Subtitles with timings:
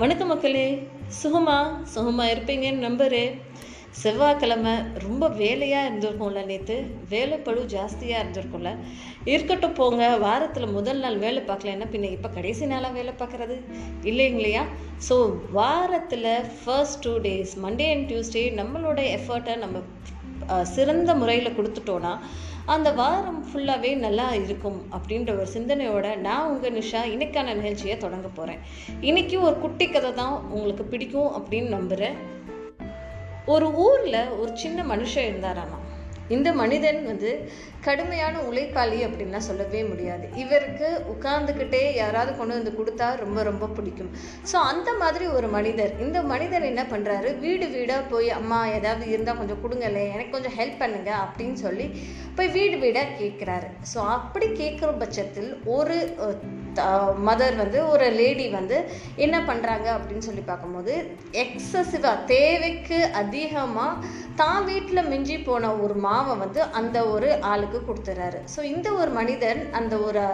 [0.00, 0.88] வணக்கம் மக்களே.
[1.22, 1.56] சுகமா?
[1.94, 3.30] சுகமா இருப்பீங்கன்னு நம்புறேன்.
[4.02, 4.74] செவ்வாய்க்கிழமை
[5.04, 6.76] ரொம்ப வேலையாக இருந்திருக்கும்ல நேற்று
[7.10, 8.72] வேலைப்பழு ஜாஸ்தியாக இருந்திருக்கும்ல.
[9.24, 10.16] இருக்கட்டும் போங்க.
[10.16, 13.56] வாரத்தில் முதல் நாள் வேலை பார்க்கலன்னா பின்ன இப்போ கடைசி நாளாக வேலை பார்க்குறது.
[14.02, 14.62] இல்லைங்களையா?
[15.08, 15.16] ஸோ
[15.52, 16.30] வாரத்தில்
[16.60, 19.82] first two days Monday and Tuesday நம்மளோட எஃபர்ட்டை நம்ம
[20.62, 22.12] சிறந்த முறையில் கொடுத்துட்டோன்னா
[22.68, 28.58] அந்த வாரம் ஃபுல்லாகவே நல்லா இருக்கும் அப்படின்ற ஒரு சிந்தனையோட நான் உங்கள் நிஷா இன்னைக்கான நிகழ்ச்சியை தொடங்க போகிறேன்
[29.00, 32.16] இன்னைக்கு ஒரு குட்டி கதை தான் உங்களுக்கு பிடிக்கும் அப்படின்னு நம்புகிறேன்
[33.46, 35.78] ஒரு ஊரில் ஒரு சின்ன மனுஷன் இருந்தாராமா?
[36.36, 37.30] இந்த மனிதன் வந்து
[37.86, 40.26] கடுமையான உழைப்பாளி அப்படின்லாம் சொல்லவே முடியாது.
[40.42, 44.10] இவருக்கு உட்கார்ந்துக்கிட்டே யாராவது கொண்டு வந்து கொடுத்தா ரொம்ப ரொம்ப பிடிக்கும்.
[44.52, 49.40] ஸோ அந்த மாதிரி ஒரு மனிதர் இந்த மனிதர் என்ன பண்ணுறாரு வீடு வீடாக போய் அம்மா ஏதாவது இருந்தால்
[49.40, 51.88] கொஞ்சம் கொடுங்களே எனக்கு கொஞ்சம் ஹெல்ப் பண்ணுங்க அப்படின்னு சொல்லி
[52.36, 55.96] போய் வீடு வீடாக கேட்குறாரு ஸோ அப்படி கேட்குற பட்சத்தில் ஒரு
[57.28, 58.76] மதர் வந்து ஒரு லேடி வந்து
[59.24, 60.94] என்ன பண்ணுறாங்க அப்படின்னு சொல்லி பார்க்கும்போது
[61.44, 68.40] எக்ஸசிவாக தேவைக்கு அதிகமாக தான் வீட்டில் மிஞ்சி போன ஒரு மாவை வந்து அந்த ஒரு ஆளுக்கு கொடுத்துறாரு.
[68.54, 70.24] ஸோ இந்த ஒரு மனிதன் அந்த ஒரு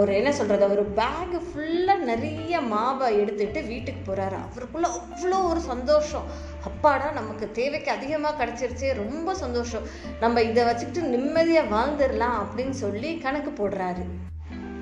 [0.00, 6.28] ஒரு என்ன சொல்கிறது ஒரு பேக் ஃபுல்லாக நிறைய மாவை எடுத்துட்டு வீட்டுக்கு போகிறாரு அவருக்குள்ள அவ்வளோ ஒரு சந்தோஷம்.
[6.68, 9.84] அப்பாடா நமக்கு தேவைக்கு அதிகமாக கிடச்சிருச்சே ரொம்ப சந்தோஷம்.
[10.22, 14.04] நம்ம இதை வச்சுக்கிட்டு நிம்மதியாக வாழ்ந்துடலாம் அப்படின்னு சொல்லி கணக்கு போடுறாரு.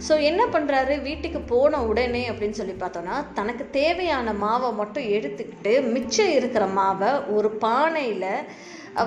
[0.04, 6.32] ஸோ என்ன பண்ணுறாரு வீட்டுக்கு போன உடனே அப்படின்னு சொல்லி பார்த்தோன்னா தனக்கு தேவையான மாவை மட்டும் எடுத்துக்கிட்டு மிச்சம்
[6.38, 8.32] இருக்கிற மாவை ஒரு பானையில்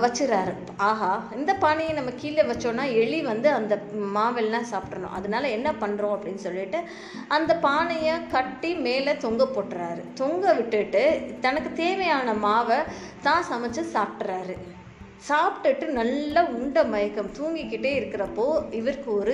[0.03, 0.51] வச்சுறாரு.
[0.87, 3.73] ஆஹா இந்த பானையை நம்ம கீழே வச்சோன்னா எலி வந்து அந்த
[4.17, 6.81] மாவெல்லாம் சாப்பிட்றணும் அதனால என்ன பண்ணுறோம் அப்படின்னு சொல்லிட்டு
[7.37, 10.03] அந்த பானையை கட்டி மேலே தொங்க போட்டுறாரு.
[10.21, 11.03] தொங்க விட்டுட்டு
[11.45, 12.79] தனக்கு தேவையான மாவை
[13.27, 14.57] தான் சமைச்சு சாப்பிட்றாரு.
[15.27, 18.45] சாப்பிட்டுட்டு நல்லா உண்ட மயக்கம் தூங்கிக்கிட்டே இருக்கிறப்போ
[18.79, 19.33] இவருக்கு ஒரு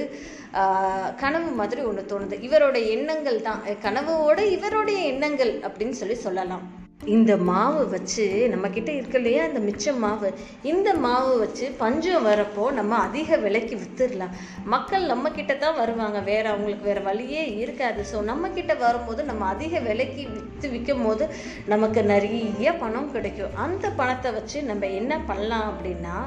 [1.24, 2.38] கனவு மாதிரி ஒன்று தோணுது.
[2.48, 3.62] இவரோட எண்ணங்கள் தான்.
[3.86, 6.66] கனவோட இவருடைய எண்ணங்கள் அப்படின்னு சொல்லி சொல்லலாம்.
[7.02, 9.42] இந்த மாவு வச்சு நம்ம கிட்ட இருக்கு இல்லையா?
[9.50, 10.30] இந்த மிச்ச மாவு.
[10.72, 14.34] இந்த மாவு வச்சு பஞ்சம் வரப்போ நம்ம அதிக விலைக்கு வித்துடலாம்.
[14.74, 16.20] மக்கள் நம்ம கிட்ட தான் வருவாங்க.
[16.32, 18.02] வேற அவங்களுக்கு வேற வழியே இருக்காது.
[18.12, 21.28] ஸோ நம்ம கிட்ட வரும்போது நம்ம அதிக விலைக்கு விற்று விற்கும் போது
[21.74, 23.56] நமக்கு நிறைய பணம் கிடைக்கும்.
[23.66, 26.18] அந்த பணத்தை வச்சு நம்ம என்ன பண்ணலாம் அப்படின்னா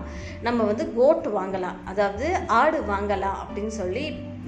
[0.48, 1.80] நம்ம வந்து கோட் வாங்கலாம்.
[1.92, 2.28] அதாவது
[2.60, 4.06] ஆடு வாங்கலாம் அப்படின்னு சொல்லி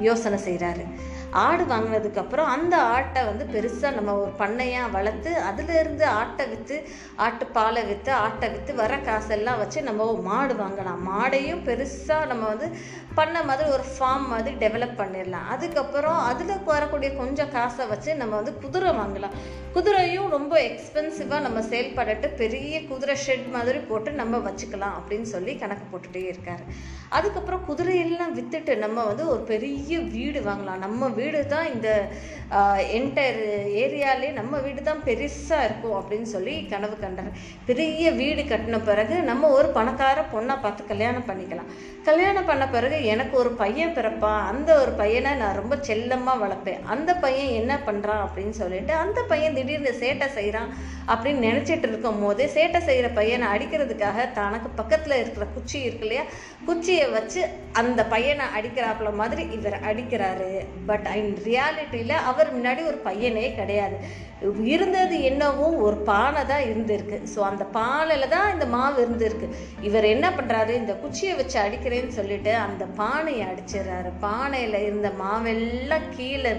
[0.09, 0.85] யோசனை செய்கிறாரு
[1.33, 7.83] ஆடு வாங்கினதுக்கப்புறம் அந்த ஆட்டை வந்து பெருசாக நம்ம ஒரு பண்ணையாக வளர்த்து அதுலேருந்து ஆட்டை விற்று ஆட்டு பாலை
[7.85, 11.01] விற்று ஆட்டை விற்று வர காசெல்லாம் வச்சு நம்ம மாடு வாங்கலாம்.
[11.11, 12.69] மாடையும் பெருசாக நம்ம வந்து
[13.15, 15.49] பண்ண மாதிரி ஒரு ஃபார்ம் மாதிரி டெவலப் பண்ணிடலாம்.
[15.49, 19.37] அதுக்கப்புறம் அதில் வரக்கூடிய கொஞ்சம் காசை வச்சு நம்ம வந்து குதிரை வாங்கலாம்.
[19.75, 25.85] குதிரையும் ரொம்ப எக்ஸ்பென்சிவாக நம்ம செயல்படட்டு பெரிய குதிரை ஷெட் மாதிரி போட்டு நம்ம வச்சுக்கலாம் அப்படின்னு சொல்லி கணக்கு
[25.91, 26.63] போட்டுகிட்டே இருக்கார்.
[27.19, 30.83] அதுக்கப்புறம் குதிரையெல்லாம் விற்றுட்டு நம்ம வந்து ஒரு பெரிய வீடு வாங்கலாம்.
[30.87, 31.89] நம்ம வீடு தான் இந்த
[32.99, 33.41] என்டையர்
[33.83, 37.31] ஏரியாலே நம்ம வீடு தான் பெருசாக இருக்கும் அப்படின்னு சொல்லி கனவு கண்டார்.
[37.69, 41.71] பெரிய வீடு கட்டின பிறகு நம்ம ஒரு பணக்கார பொண்ணை பார்த்து கல்யாணம் பண்ணிக்கலாம்.
[42.09, 44.43] கல்யாணம் பண்ண பிறகு எனக்கு ஒரு பையன் பிறப்பான்.
[44.53, 46.83] அந்த ஒரு பையனை நான் ரொம்ப செல்லமாக வளர்ப்பேன்.
[46.95, 50.71] அந்த பையன் என்ன பண்ணுறான் அப்படின்னு சொல்லிட்டு அந்த பையன் திடீர்னு சேட்டை செய்கிறான்
[51.13, 56.25] அப்படின்னு நினச்சிட்டு இருக்கும் போதே சேட்டை செய்கிற பையனை அடிக்கிறதுக்காக தனக்கு பக்கத்தில் இருக்கிற குச்சி இருக்கு இல்லையா?
[56.69, 57.41] குச்சியை வச்சு
[57.81, 60.51] அந்த பையனை அடிக்கிறாப்புல மாதிரி இவர் அடிக்கிறாரு.
[60.91, 63.99] பட் இன் ரியாலிட்டியில் அவர் முன்னாடி ஒரு பையனே கிடையாது.
[64.75, 67.19] இருந்தது என்னவோ ஒரு பானை தான் இருந்திருக்கு.
[67.33, 69.49] ஸோ அந்த பானையில் தான் இந்த மாவு இருந்திருக்கு.
[69.89, 74.13] இவர் என்ன பண்ணுறாரு இந்த குச்சியை வச்சு அடிக்கிறேன்னு சொல்லிட்டு அந்த பானையை அடிச்சிடுறாரு.
[74.27, 76.55] பானையில் இருந்த மாவெல்லாம் கீழே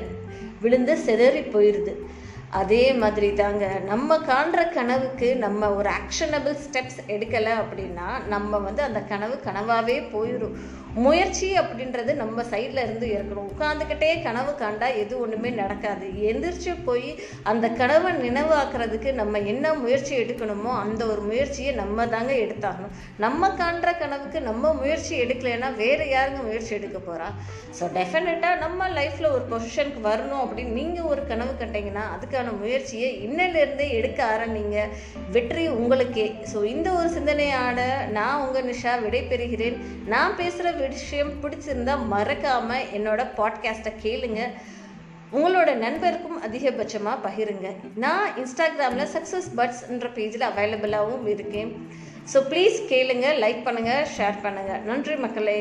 [0.66, 1.94] விழுந்து சிதறி போயிடுது
[2.60, 9.02] அதே மாதிரி தாங்க நம்ம காண்ற கனவுக்கு நம்ம ஒரு ஆக்ஷனபிள் ஸ்டெப்ஸ் எடுக்கலை அப்படின்னா நம்ம வந்து அந்த
[9.12, 10.56] கனவு கனவாகவே போயிடும்
[10.96, 16.08] முயற்சி அப்படின்றது நம்ம சைடில் இருந்து இருக்கணும் உட்காந்துக்கிட்டே கனவு காண்டா எது ஒன்றுமே நடக்காது.
[16.30, 17.08] எந்திரிச்சு போய்
[17.44, 22.96] அந்த கனவை நினைவாக்குறதுக்கு நம்ம என்ன முயற்சி எடுக்கணுமோ அந்த ஒரு முயற்சியை நம்ம தாங்க எடுத்தாகணும்.
[23.18, 27.30] நம்ம காண்ற கனவுக்கு நம்ம முயற்சி எடுக்கலைன்னா வேறு யாருங்க முயற்சி எடுக்க போகிறா
[27.80, 32.06] ஸோ டெஃபினட்டாக நம்ம லைஃப்பில் ஒரு பொசிஷனுக்கு வரணும் அப்படின்னு நீங்கள் ஒரு கனவு கண்டீங்கன்னா
[32.42, 34.78] அதுக்கான முயற்சியை இன்னிலிருந்தே எடுக்க ஆரம்பிங்க.
[35.32, 36.28] வெற்றி உங்களுக்கே.
[36.54, 39.78] ஸோ இந்த ஒரு சிந்தனையோட நான் உங்கள் நிஷா விடைபெறுகிறேன்.
[40.08, 44.42] நான் பேசுகிற விஷயம் பிடிச்சிருந்தா மறக்காமல் என்னோட பாட்காஸ்ட்டை கேளுங்க.
[45.38, 47.68] உங்களோட நண்பருக்கும் அதிகபட்சமாக பகிருங்க.
[47.96, 51.72] நான் இன்ஸ்டாகிராமில் சக்ஸஸ் பட்ஸ்ன்ற பேஜில் அவைலபிளாகவும் இருக்கேன்.
[52.34, 55.60] ஸோ ப்ளீஸ் கேளுங்க லைக் பண்ணுங்கள் ஷேர் பண்ணுங்கள் நன்றி மக்களே.